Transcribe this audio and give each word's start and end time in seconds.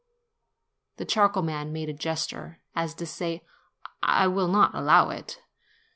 The 0.97 1.05
charcoal 1.05 1.43
man 1.43 1.71
made 1.71 1.87
a 1.87 1.93
gesture, 1.93 2.57
as 2.75 2.95
though 2.95 3.05
to 3.05 3.05
say, 3.05 3.43
"I 4.01 4.25
will 4.25 4.47
not 4.47 4.73
allow 4.73 5.11
it." 5.11 5.39